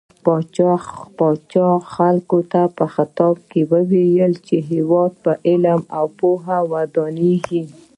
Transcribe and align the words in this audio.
پاچا 1.17 1.69
خلکو 1.93 2.39
ته 2.51 2.61
په 2.77 2.85
خطاب 2.93 3.35
کې 3.51 3.61
وويل 3.71 4.33
چې 4.47 4.55
هيواد 4.69 5.11
په 5.23 5.31
علم 5.47 5.81
او 5.97 6.05
پوهه 6.19 6.57
ودانيږي. 6.71 7.63